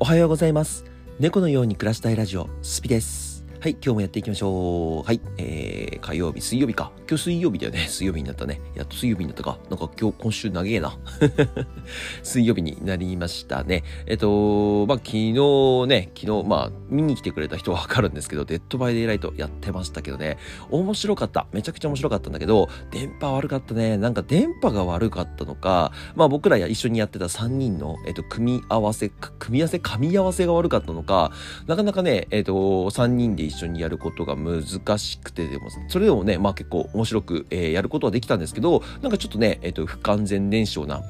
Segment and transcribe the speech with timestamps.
[0.00, 0.84] おはようございます。
[1.18, 3.27] 猫のように暮らしたいラジオ、スピです。
[3.60, 5.02] はい、今日もやっていきましょう。
[5.04, 6.92] はい、えー、火曜日、水曜日か。
[7.08, 7.86] 今日水曜日だよね。
[7.90, 8.60] 水曜日になったね。
[8.76, 9.58] やっと水曜日になったか。
[9.68, 10.96] なんか今日、今週長えな。
[12.22, 13.82] 水曜日になりましたね。
[14.06, 15.32] えっと、まあ、昨日
[15.88, 20.38] ね、昨日、まあ、見に来てくれた人はわかるんですけど、 Dead by Daylight やってましたけどね、
[20.70, 21.48] 面白かった。
[21.52, 23.96] めちゃくちゃ面白かったんだけど、電波悪かったね。
[23.96, 29.08] なんか電波が悪かったのか、まあ僕らや一緒にやってた3人の、えっと、組み合わせ、
[29.40, 31.32] 組み合わせ、噛み合わせが悪かったのか、
[31.66, 41.02] なかなかね、えっと、3人で一緒にやることが難しくてでも、それでもね、まあ結構面白く、えー、やることはできたんですけど、なんかちょっとね、えっ、ー、と、不完全燃焼な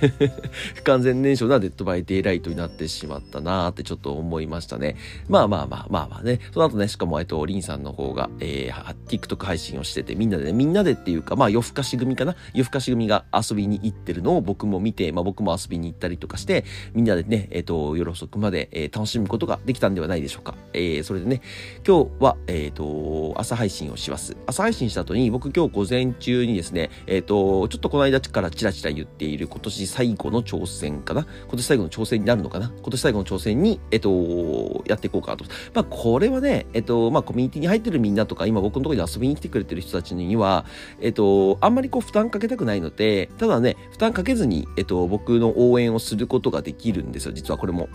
[0.74, 4.96] 不完全燃焼な Dead by Daylight になってしまったなーってちょっと思いましたね。
[5.28, 6.40] まあまあまあまあまあね。
[6.52, 12.36] その後ね、しかも、えっと、リンさんの方が、えー、TikTok 配信をしてて、みんなでね、みんなでっていうか、まあ夜更かし組かな？
[12.54, 20.54] 夜更かし組が遊びに行ってるのを僕も見て、まあ僕も遊びに行ったりとかして、みんなでね、えっ、ー、と、夜遅くまで、えー、楽しむことができたんではないでしょうか。
[20.72, 21.42] えー、それでね、
[21.86, 24.36] 今日は、えっ、と、朝配信をします。
[24.46, 31.26] 朝配信した後に、僕今日午前中にですね、えっ、と、ちょっとこの間からチラチラ言っている今年最後の挑戦かな？
[31.48, 32.72] 今年最後の挑戦になるのかな？
[32.80, 35.44] 今年最後の挑戦に、えっと、やっていこうかと。
[35.74, 40.64] まあ、これはね、えっと、まあ、コミュニティに入ってるみんなとか、今僕のところに遊びに来てくれてる人たちには、
[41.00, 47.88] えっと、あんまりこう負担かけたくないので、ただね、負担かけずに、えっと、僕の応援をすることができるんですよ、実はこれも。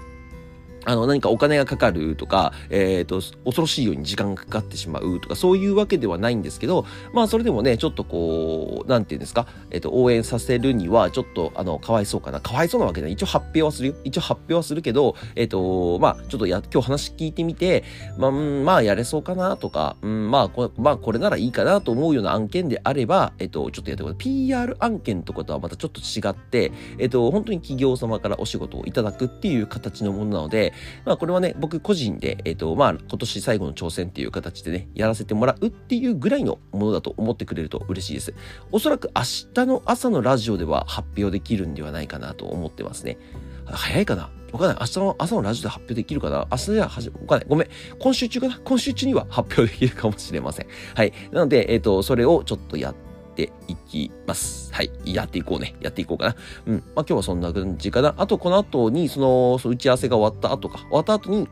[0.86, 12.40] あの、何かお金がかかるとか、えっ、ー、と、恐ろしいように時間がかかってしまうとか、そういうわけではないんですけど、まあ、それでもね、ちょっとこう、なんていうんですか、えっ、ー、と、応援させるには、ちょっと、あの、かわいそうかな。
[12.40, 13.96] かわいそうなわけで、一応発表はするよ。
[14.04, 17.84] 一応発表はするけど、えっ、ー、と、まあ、ちょっとや、今日話聞いてみて、
[18.18, 24.18] まあ、まあ、やれそうかなとか、うん、まあこ、まあ、これならいいかなと思うような案件であれば、えっ、と、ちょっとやってください。
[24.18, 30.74] PR 案件とかとはまたちょっと違って、えっ、と、本当に企業様からお仕事をいただくっていう形のものなので、
[31.06, 38.34] まあ、これはね、僕個人で、えっ、ー、と、まあ、今年最後の挑戦っていう形でね、やらせてもらうっていうぐらいのものだと思ってくれると嬉しいです。
[38.72, 39.22] おそらく明
[39.54, 43.18] 日の朝のラジオでは発表できるんではないかなと思ってますね。
[43.66, 44.30] 早いかな？
[44.52, 44.78] わかんない。
[44.80, 46.48] 明日の朝のラジオで発表できるかな？
[46.52, 47.48] 明日では始め、わかんない。
[47.50, 47.68] ごめん。
[48.00, 48.60] 今週中かな？
[48.64, 50.68] 今週中には発表できるかもしれません。
[50.94, 51.14] はい。
[51.32, 53.05] なので、えっ、ー、と、それをちょっとやって、
[53.36, 54.74] ていきます。
[54.74, 54.92] はい。
[55.06, 55.76] やっていこうね。
[55.82, 56.36] やっていこうかな。
[56.66, 56.76] うん。
[56.76, 58.16] まあ今日はそんな感じかな。
[58.18, 60.80] あと、この後に、その、その打ち合わせが終わった後か。
[60.80, 61.48] 終わった後に、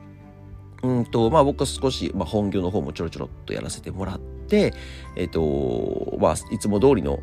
[0.81, 4.73] うんと、まあ僕は少し、まあ本業の方もちょろちょろっとやらせてもらって、
[5.15, 7.19] えっ、と、まあいつも通りの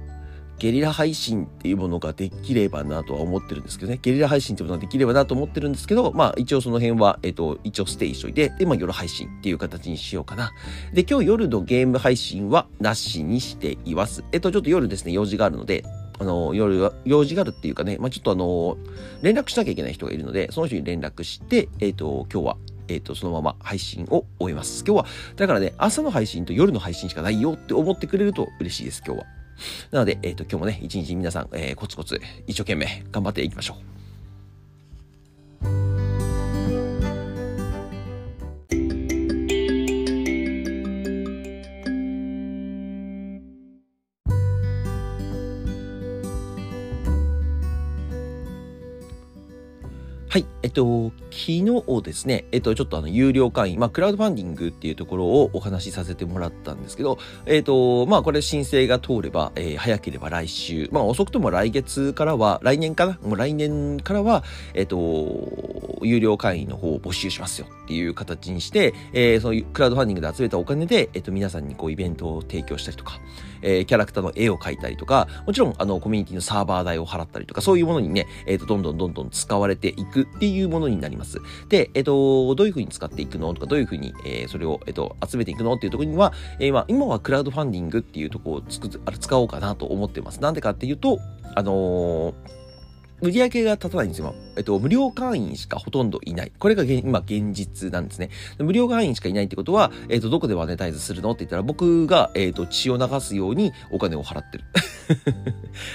[0.61, 3.99] ゲリラ配信っていうものができればなとは思ってるんですけどね。
[4.01, 10.53] ゲリラ配信っていうものができればなと思ってるんですけど、まあ一応その辺は、えっ、と、一応ステイしといて、で、まあ夜配信っていう形にしようかな。
[10.93, 14.23] で、今日夜のゲーム配信はなしにしています。
[14.33, 15.83] えっと、ちょっと夜ですね、用事があるので、
[16.19, 18.77] あの、夜は、用事があるっていうかね、まあちょっとあの、
[19.23, 22.57] 連絡しなきゃいけない人がいるので、その人に連絡して、えっと、今日は
[22.89, 24.85] えっ、と、そのまま配信を終えます。
[24.85, 25.07] 今日は、
[25.37, 29.40] だからね、朝の配信と夜の配信しかないよって思ってくれると嬉しいです、今日は。
[29.91, 33.77] なので、えっ、ー、と、今日もね、一日皆さん、えー、コツコツ、一生懸命頑張っていきましょ
[35.65, 35.90] う。
[50.41, 50.47] い。
[50.63, 63.19] えっと、昨日ですね、えっと、ちょっとあの、有料会員、まあ、クラウドファンディングっていうところをお話しさせてもらったんですけど、えっと、まあ、これ申請が通れば、えー、早ければ来週、まあ、遅くとも来月からは、来年かな？
[63.23, 64.43] もう来年からは、
[64.75, 73.21] えっと、有料会員の方を募集しますよっていう形にして、えー、そのクラウドファンディングで集めたお金で、えっと、皆さんにこう、イベントを提供したりとか、
[73.63, 81.39] えー、キャラクターの絵を描いたりとか、もちろん、あの、コミュニティのサーバー代を払ったりとか、そういうものにね、えっと、どんどんどんどん使われていくっていうものになります。
[81.69, 83.53] で、えっ、と、どういうふうに使っていくの？
[83.55, 85.75] とか、どういうふうに、えー、それを、えっ、と、集めていくの？
[85.75, 90.41] っていうところには、えー、まあ、今はクラウドファンディングっていうところをつくあれ使おうかなと思ってます。
[90.41, 91.19] なんでかっていうと、
[91.55, 92.60] あのー
[93.23, 94.35] 売り上げが立たないんですよ。
[94.57, 96.53] えっと、無料会員しかほとんどいない。
[96.59, 98.31] これが今現実なんですね。
[98.59, 104.65] 無料会員しかいないってことは、えっと、どこでマネタイズするのって言ったら、僕が、えっと、血を流すようにお金を払ってる。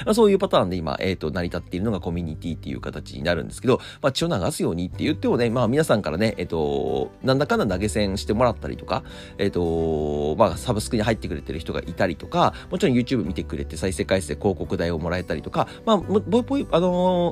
[0.06, 9.04] まあ そういうパターンで今、えっと、成り立っているのがコミュニティっていう形になるんですけど、まあ血を流すようにって言ってもね、まあ皆さんからね、えっと、なんだかんだ投げ銭してもらったりとか、
[9.38, 16.22] えっと、まあサブスクに入ってくれてる人がいたりとか、もちろん YouTube 見てくれて再生回数広告代をもらえたりとか、まあ、あのー、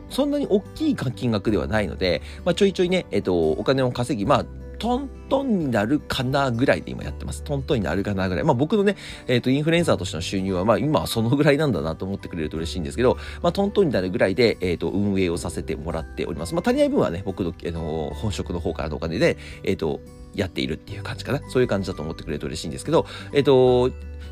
[0.09, 4.45] そんなに大きい金額ではないので、まあちょいちょいね、えっと、お金を稼ぎ、まあ
[4.83, 7.41] トントンになるかなぐらいで今やってます。
[7.41, 8.43] トントンになるかなぐらい。
[8.43, 8.97] まあ僕のね、
[9.27, 16.53] えっ、ー、と、インフルエンサーとしての収入は、まあ今はそのぐらいなんだなと思ってくれると嬉しいんですけど、まあトントンになるぐらいで、えっ、ー、と、運営をさせてもらっております。
[16.53, 20.01] まあ足りない分はね、僕の、あのー、本職の方からのお金で、えっ、と、
[20.35, 21.39] やっているっていう感じかな。
[21.47, 23.89] そういう感じだと思ってくれると嬉しいんですけど、えっ、と、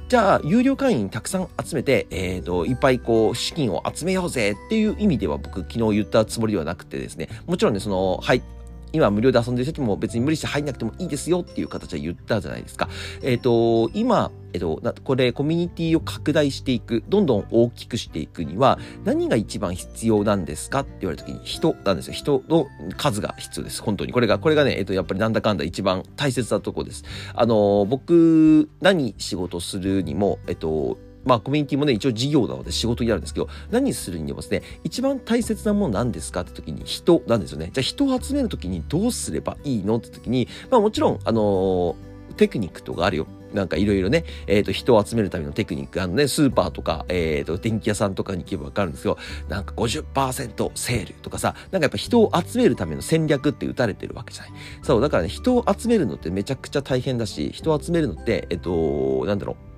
[0.10, 8.44] じゃあ、有料会員たくさん集めて、えっ、ー、と、いっぱいこう、資金を集めようぜっていう意味では僕、昨日言ったつもりではなくてですね、もちろんね、その、はい、
[8.94, 12.90] 今無料で遊んでる人も別に無理して入んなくてもいいですよっていう形は言ったじゃないですか。
[13.22, 22.14] えっ、ー、と、今、えっ、ー、と、これコミュニティを拡大していく、どんどん大きくしていくには何が一番必要なんですかって言われた時に人なんですよ。
[22.14, 22.68] 人の
[22.98, 23.82] 数が必要です。
[23.82, 24.14] 本当に。
[24.14, 27.04] これが、これがね、えっ、ー、と、やっぱりなんだかんだ一番大切なところです。
[27.34, 37.70] あの、僕、何仕事するにも、えっと、まあコミュニティもね、一応事業なので仕事になるんですけど、何するにもですね、一番大切なものなんですかって時に人なんですよね。
[37.74, 43.28] じゃあ人を集める時にどうすればいいのって時に、まあもちろん、あのー、テクニックとかあるよ。
[43.54, 49.18] なんかいろいろね、えっ、ー、と、人を集めるためのテクニック、あのね、スーパーとか、えっ、ー、と、電気屋さんとかに行けばわかるんですけど、
[49.50, 54.54] なんか50%セールとかさ、なんかやっぱ人を集めるための戦略って打たれてるわけじゃない。
[54.84, 59.71] そう、だからね、人を集めるのってめちゃくちゃ大変だし、人を集めるのって、えっ、と、なんだろう、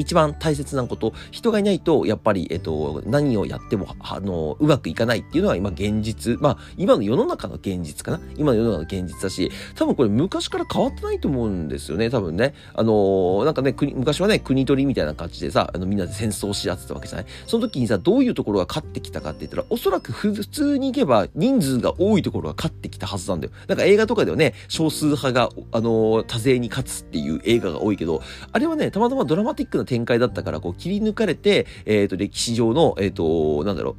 [0.00, 6.40] 一番大切なこと、人がいないと、やっぱり、えっと、何をやっても、あの、うまくいかないっていうのは今現実。
[6.40, 12.54] まあ、今の世の中の現実かな今の世の中の現実だし、多分これ昔から変わってないと思うんですよね、多分ね。
[12.74, 23.52] あの、なんかね、国、昔はね、国取りみたいな感じでさ、あの、みんなで戦争し合ってたわけじゃないその時にさ、どういうところが勝ってきたかって言ったら、おそらく普通に行けば人数が多いところが勝ってきたはずなんだよ。
[23.68, 33.96] なんか映画とかではね、少数派が、あの、多勢に勝つっていう映画が多いけど、あれはね、たまたまドラマティックな展開だったから、こう切り抜かれて、えっ、ー、と、歴史上の、えっ、ー、と、なんだろ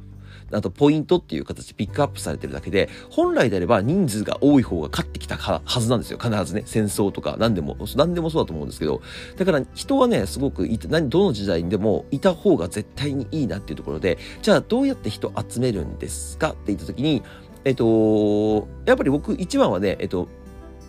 [0.50, 6.18] う、あとポイントっていう形でピックアップされてるだけで、本来であれば人数が多い方が勝ってきたはずなんですよ。
[6.18, 6.62] 必ずね。
[6.64, 9.02] 戦争とか何でも、何でもそうだと思うんですけど。
[9.36, 16.50] だから人はね、すごくいて、何、どの時代にでもいた方が絶対にいいなっていうところで、じゃあどうやって人集めるんですか？
[16.50, 17.22] って言った時に、
[17.64, 20.28] えっと、やっぱり僕一番はね、えっと、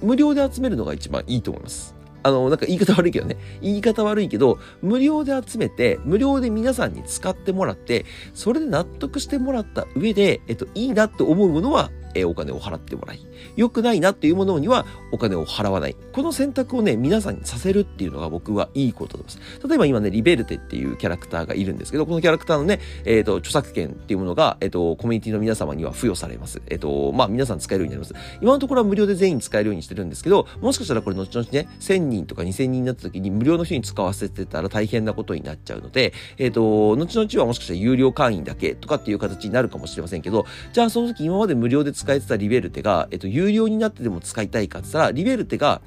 [0.02, 1.96] 無料で集めるのが一番いいと思います。
[2.24, 3.38] あの、なんか言い方悪いけどね。
[3.62, 13.20] 言い方悪いけど、無料で集めて、無料で皆さんに使ってもらって、それで納得してもらった上で、えっと、いいなって思うものは、えお金を払ってもらい、
[13.56, 15.96] 良くないなっていうものにはお金を払わない。
[16.12, 19.40] この選択をね、皆さんにさせるっていうのが僕はいいことです。
[19.68, 26.62] 例えば今ね、リベルテっていうキャラクターがいるんですけど、このキャラクターのね、えっ、ー、と、著作権っていうものが、えっ、ー、と、コミュニティの皆様には付与されます。
[26.68, 28.38] えっ、ー、と、まあ、皆さん使えるようになります。
[28.42, 45.82] 今のところは無料で全員使えるようにしてるんですけど、もしかしたらこれ後々ね、1000人とか2000人になった時に無料の人に使わせてたら大変なことになっちゃうので、えっ、と、後々はもしかしたら有料会員だけとかっていう形になるかもしれませんけど、じゃあその時今まで無料で使使えてたリベルテが、えっと、有料になってでも使いたいかって言ったら、リベルテが、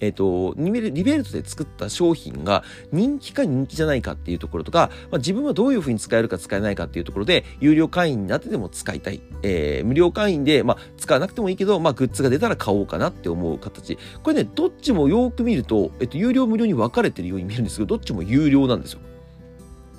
[0.00, 9.22] えっ、と、リベルトで作った商品が人気か人気じゃないかっていうところとか、まあ、自分はどういうふうに使えるか使えないかっていうところで、有料会員になってでも使いたい。
[9.42, 13.96] えー、無料会員で、まあ、使わなくてもいいけど、まあ、グッズが出たら買おうかなって思う形。
[14.22, 19.00] これね、どっちもよく見ると、えっと、有料無料に分かれてるように見えるんですけど、どっちも有料なんですよ。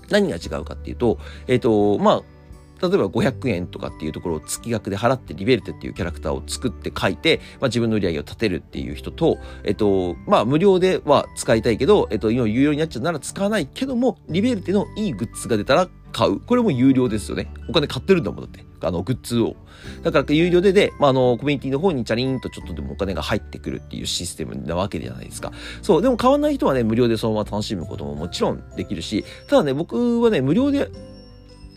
[0.10, 1.18] 何が違うかっていうと、
[1.48, 2.37] えっと、まあ、
[2.82, 16.40] 例えば500円とかっていうところを月額で払ってリベルテっていうキャラクターを作って書いて、まあ、自分の売り上げを立てるっていう人と、えっと、まあ無料では使いたいけど、えっと、今有料になっちゃうなら使わないけども、リベルテのいいグッズが出たら買う。
[16.40, 17.52] これも有料ですよね。
[17.70, 18.66] お金買ってるんだもんだって。
[18.81, 19.56] あの、グッズを。
[20.04, 25.52] だから有料でで、まあ、あの、コミュニティの方にチャリンとちょっとでもお金が入ってくるっていうシステムなわけじゃないですか。
[25.81, 26.02] そう。
[26.02, 30.90] でも買わない人はね、無料でそのまま楽しむことももちろんできるし、ただね、僕はね、無料で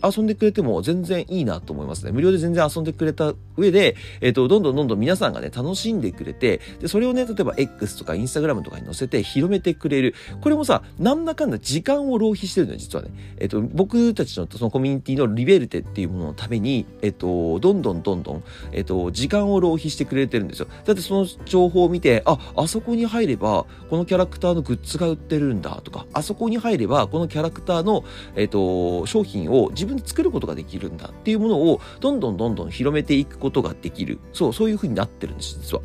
[0.03, 2.11] 遊んでくれても全然いいなと思いますね。
[2.11, 10.15] 無料で全然遊んでくれた上で、えっ、ー、と、どんどんどんどん皆さんがね、楽しんでくれて、で、それをね、例えば X とか Instagram とかに載せて広めてくれる。
[10.41, 13.11] これもさ、なんだかんだ時間を浪費してるのよ、実はね。
[13.37, 20.67] えっ、ー、と、僕たちのそのコミュニティのリベルテっていうもののために、えっ、ー、と、どんどんどんどん、えっ、と、時間を浪費してくれてるんですよ。
[20.85, 28.03] だってその情報を見て、あ、あそこに入れば、このキャラクターのグッズが売ってるんだとか、あそこに入れば、このキャラクターの、
[28.35, 30.71] えっ、と、商品を自分で作ることができる。
[30.71, 34.19] きるんだっていうものをどんどんどんどん広めていくことことができる。
[34.33, 35.83] そう、そういう風になってるんです、実は。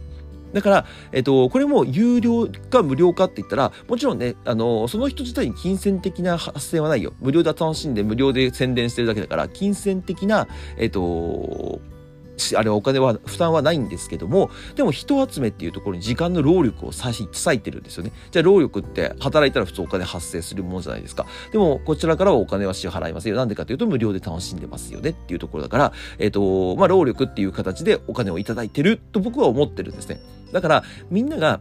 [0.52, 7.12] だから、えっと、これも有料か無料かって言ったら、もちろんね、あの、その人自体に金銭的な発生はないよ。
[7.20, 10.46] 無料で楽しんで無料で宣伝してるだけだから、金銭的な、
[10.78, 11.80] えっと、
[12.56, 18.12] あれお金は、負担はないんですけども、でも人集めっていうところに時間の労力を差し割いてるんですよね。
[18.30, 21.26] じゃあ労力って働いたら普通お金発生するものじゃないですか。
[21.52, 23.38] でも、こちらからはお金は支払いませんよ。
[23.38, 30.20] なんでかというと無料で楽しんでますよねっていうところだから、えっ、ー、と、まあ、労力っていう形でお金をいただいてると僕は思ってるんですね。
[30.52, 31.60] だから、みんなが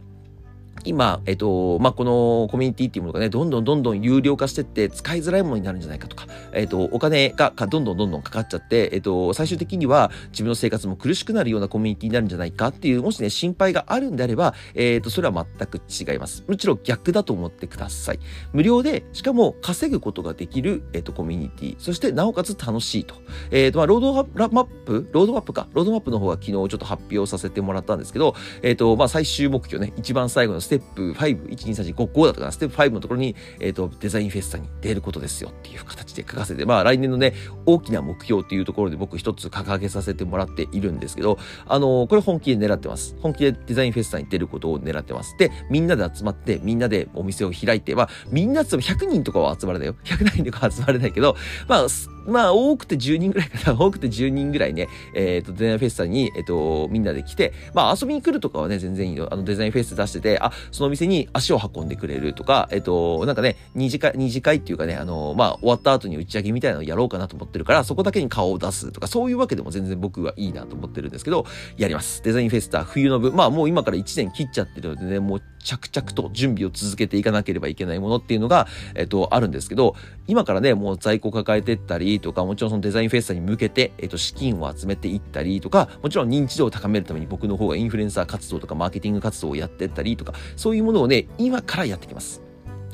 [0.84, 16.44] 今、えっと、まあ、このコミュニティっていうものがね、どんどんどんどん有料化してって使いづらいものになるんじゃないかとか、えっと、お金がどんどんどんどんかかっちゃって、えっと、最終的には自分の生活も苦しくなるようなコミュニティになるんじゃないかっていう、もしね、心配があるんであれば、えっと、それは全く違います。
[16.46, 18.18] もちろん逆だと思ってください。
[18.52, 23.14] 無料で、しかも稼ぐことができる、えっと、コミュニティ、そしてなおかつ楽しいと。
[23.50, 24.12] えっと、まあ、ロード
[24.50, 25.68] マップロードマップか。
[25.72, 43.16] ロードマップの方は昨日ちょっと発表させてもらったんですけど、えっと、まあ、最終目標ね、一番最後のステップ5、1、2、3、4、5、5だとかなステップ5のところに、えっ、ー、と、デザインフェスタに出ることですよっていう形で書かせて、まあ来年のね、大きな目標っていうところで僕一つ掲げさせてもらっているんですけど、あのー、これ本気で狙ってます。
[43.20, 45.36] 本気でデザインフェスタに出ることを狙ってます。
[45.38, 49.94] で、みんなで集まって、みんなでお店を開いて、まあ、みんな集ま100人とかは集まれないよ。
[50.04, 51.36] 100人とかは集まれないけど、
[51.68, 51.86] まあ、
[52.26, 53.80] まあ、多くて10人ぐらいかな。
[53.80, 59.28] 多くて10人ぐらいね、えっ、ー、と、デザインフェスタに、えっ、ー、と、みんなで来て、まあ、遊びに来るとかはね、全然いいよ。
[59.30, 72.22] あの、デザインフェス出してて、あ、その店に足を運んでくれるとか、えっ、ー、と、なんかね、二次会、二次会っていうかね、あの、まあ、終わった後に打ち上げみたいなのをやろうかなと思ってるから、そこだけに顔を出すとか、そういうわけでも全然僕はいいなと思ってるんですけど、やります。
[72.22, 79.96] デザインフェスタ、冬の部、まあ、もう今から1年切っちゃってるのでね、もう着々と準備を続けていかなければいけないものっていうのが、えっと、あるんですけど、
[80.28, 92.45] 今からね、もう在庫抱えてったりとか、もちろんそのデザインフェスタに向けて、えっと、資金を集めていったりとか、もちろん認知度を高めるために僕の方がインフルエンサー活動とかマーケティング活動をやってったりとか、そういうものをね、今からやってきます。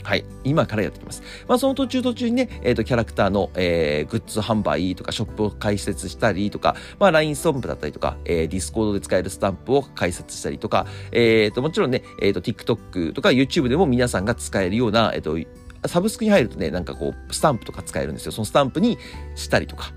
[0.02, 0.24] はい。
[0.44, 1.22] 今からやってきます。
[1.46, 15.38] まあ、その途中途中にね、えっ、ー、と、キャラクターの、えー、グッズ販売とか、ショップを開設したりとか、まあ、LINE スタンプだったりとか、えー、Discord で使えるスタンプを開設したりとか、えっ、ー、と、もちろんね、えっ、ー、と、TikTok とか YouTube でも皆さんが使えるような、えっ、と、
[15.86, 18.32] サブスクに入るとね、なんかこう、スタンプとか使えるんですよ。
[18.32, 18.98] そのスタンプに
[19.34, 19.92] したりとか、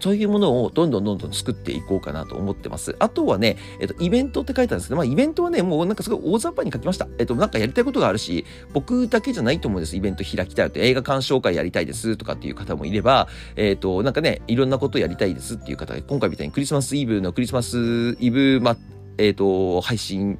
[0.00, 2.96] そういうものをどんどんどんどん作っていこうかなと思ってます。
[2.98, 7.06] あとはね、えっと、イベントって書いたんですけど、まあ、イベントはね、もうなんかすごい大雑把に書きました。
[7.18, 9.96] えっと、なんかやりたいことがあるし、僕だけじゃないと思うんです。
[9.96, 18.76] イベント開きたいって、映画鑑賞会やりたいですとかっていう方もいれば、えっと、なんかね、いろんなことやりたいですっていう方が、今回みたいにクリスマスイブのクリスマスイブ、ま、
[19.18, 20.38] えっと、配信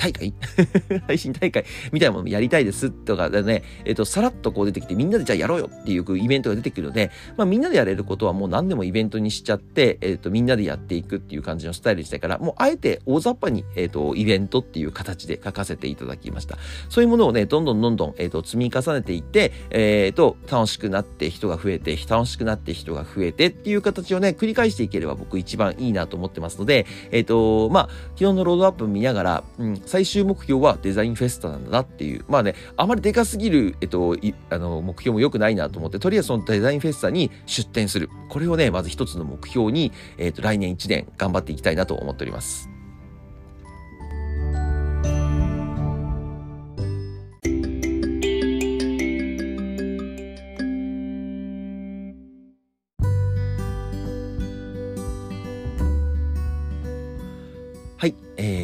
[0.00, 0.32] 大会？
[1.06, 16.56] 配信大会みたいなものもやりたいですとかでね、えっ、ー、と、さらっとこう出てきてみんなでじゃあやろうよっていうイベントが出てくるので、まあみんなでやれることはもう何でもイベントにしちゃって、えっ、ー、と、みんなでやっていくっていう感じのスタイルでしたから、もうあえて大雑把に、えっ、ー、と、イベントっていう形で書かせていただきました。
[16.88, 34.16] そういうものをね、どんどんどんどん、えっ、と、積み重ねていって、えっ、と、楽しくなって人が増えて、楽しくなって人が増えてっていう形をね、繰り返していければ僕一番いいなと思ってますので、えっ、と、まあ、昨日のロードアップ見ながら、うん、最終目標はデザインフェスタなんだなっていう、まあね、あまりでかすぎる、えっと、
[34.48, 38.08] あの、目標も良くないなと思って、とりあえずそのデザインフェスタに出展する。
[38.28, 42.79] これをね、まず一つの目標に、えっと、来年1年頑張っていきたいなと思っております。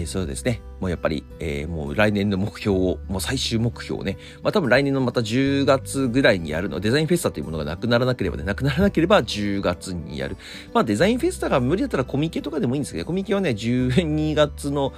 [0.07, 0.63] そうですね。
[0.81, 10.37] もうやっぱり、えー、もう来年の目標を、もう最終目標をね、まあ多分来年のまた10月ぐらいにやるの、デザインフェスタというものがなくならなければね、なくならなければ10月にやる。
[10.73, 14.93] まあデザインフェスタが無理だったらコミケとかでもいいんですけど、コミケはね、12月の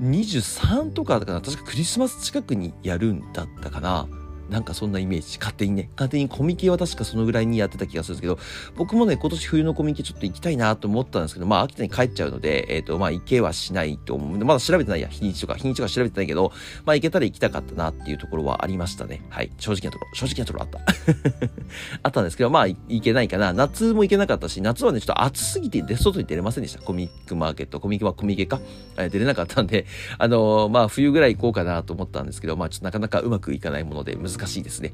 [0.00, 4.08] 23とかだから、確かクリスマス近くにやるんだったかな。
[4.50, 8.38] なんかそんなイメージ、勝手にね、勝手にコミケは確かそのぐらいにやってた気がするんですけど、
[8.76, 14.44] 僕もね、今年冬のコミケちょっと行きたいなと思ったんですけど、まあ秋田に帰っちゃうので、えっ、ー、と、まあ行けはしないと思う。
[14.44, 16.52] まだ調べてないや、日にちとか、日にちとか調べてないけど、
[16.84, 19.22] まあ行けたら行きたかったなっていうところはありましたね。
[19.30, 19.52] はい。
[19.58, 20.80] 正直なところ、正直なところあった。
[22.02, 23.52] あったんですけど、まあ行けないかな。
[23.52, 26.82] 夏も行けなかったし、夏はね、ちょっと暑すぎて外に出れませんでした。
[26.82, 28.60] コミックマーケット、コミックはコミケか？
[28.96, 29.86] 出れなかったんで、
[30.18, 34.92] あのー、まあ冬ぐらい行こうかなと思ったんですけど、まあちょっとなかなかうまくいかないもので難難しいですね。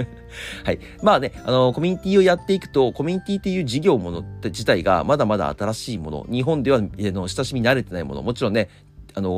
[0.64, 0.78] はい。
[1.02, 8.68] まあね、あの、コミュニティをやっていくと、コミュニティっていう事業もの自体がまだまだ新しいもの、日本では、えの、親しみ慣れてないもの、もちろんね、
[9.14, 9.30] あの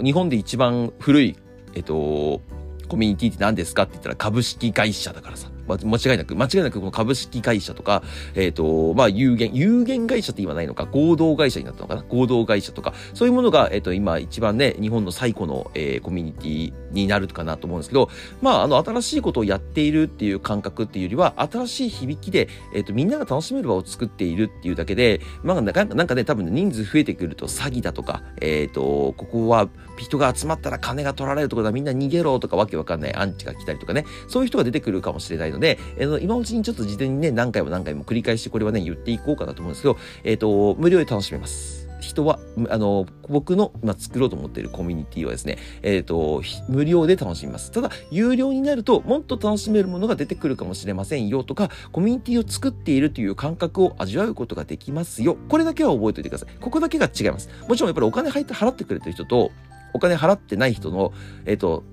[0.00, 1.36] ー、日本で一番古い、
[1.74, 2.40] えっと、
[2.88, 5.51] コミュニティって何ですかって言ったら株式会社だからさ。
[5.66, 8.02] ま間違いなく、間違いなくこの株式会社とか、
[8.34, 18.08] えっ、ー、と、まあ、有限、有限会社って言わないのか、合同会社になったのかな合同会社とか、そういうものが、えっ、ー、と、今一番ね、日本の最古の、えー、コミュニティになるかなと思うんですけど、
[18.40, 41.82] まあ、あの、新しいことをやっているっていう感覚っていうよりは、新しい響きで、えっ、と、みんなが楽しめる場を作っているっていうだけで、まあ、なんかなんかね、多分、人数増えてくると詐欺だとか、えっ、と、ここは人が集まったら金が取られるところだ、みんな逃げろとかわけわかんないアンチが来たりとかね、そういう人が出てくるかもしれないので、でえー、今のうちにちょっと事前にね、何回も何回も繰り返してこれはね、言っていこうかなと思うんですけど、えっ、ー、と、無料で楽しめます。
[42.00, 42.38] 人は、
[42.68, 47.70] あの、僕の今作ろうと思っているコミュニティはですね、えっ、ー、と、無料で楽しみます。
[47.70, 55.36] ただ、有料になると、もっと楽しめるものが出てくるかもしれませんよとか、コミュニティを作っているという感覚を味わうことができますよ。
[55.48, 56.48] これだけは覚えておいてください。
[56.60, 57.48] ここだけが違います。
[57.68, 59.52] もちろんやっぱりお金入って払ってくれてる人と、
[59.94, 61.12] お金払ってない人の、
[61.46, 61.84] えっ、ー、と、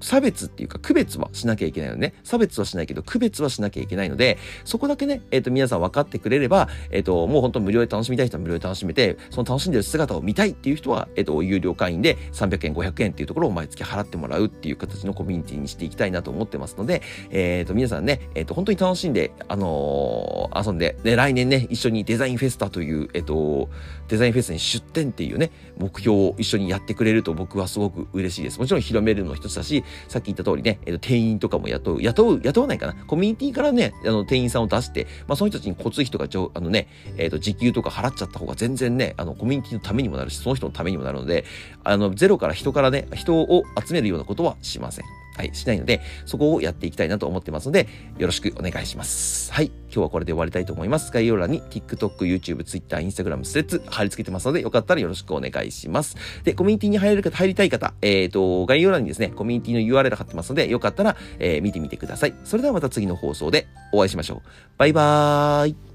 [0.00, 2.14] 差別っていうか区別はしなきゃいけないのね。
[2.22, 23.68] 差別はしないけど区別はしなきゃいけないので、そこだけね、えっ、ー、と、皆さん分かってくれれば、えっ、ー、と、もう本当無料で楽しみたい人は無料で楽しめて、その楽しんでる姿を見たいっていう人は、えっ、ー、と、有料会員で300円、500円っていうところを毎月払ってもらうっていう形のコミュニティにしていきたいなと思ってますので、えっ、と、皆さんね、えっ、と、本当に楽しんで、あの遊んで、で、来年ね、一緒にデザインフェスタという、えっ、と、
[24.08, 28.58] デザインフェスに出展っていうね、目標を一緒にやってくれると僕はすごく嬉しいです。
[28.58, 32.94] もちろん広めるの一つだし、さっき言った通りね、えっと、店員とかも雇う、雇う、雇わないかな。
[33.06, 41.44] コミュニティからね、あの、店員さんを出して、まあ、その人たちに交通費とか、あのね、えっと、時給とか払っちゃった方が全然ね、あの、コミュニティのためにもなるし、その人のためにもなるので、
[41.84, 45.04] あの、ゼロから人からね、人を集めるようなことはしません。
[45.38, 47.86] はい、しないので、そこをやっていきたいなと思ってますので、
[48.18, 49.52] よろしくお願いします。
[49.52, 51.12] はい、今日はこれで終わりたいと思います。
[51.12, 56.16] 概要欄に TikTok、YouTube、Twitter、Instagram、スレッズ貼り付けてますので、よかったらよろしくお願いします。
[56.42, 62.34] で、コミュニティに入れる方、入りたい方、えっ、ー、と、概要欄にですね、コミュニティの URL 貼ってますので、よかったら、えー、見てみてください。
[62.42, 64.48] それではまた次の放送でお会いしましょう。
[64.76, 65.87] バイバーイ。